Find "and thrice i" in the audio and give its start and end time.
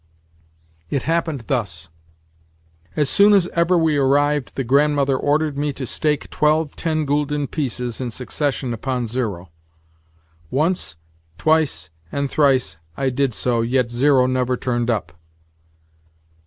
12.11-13.11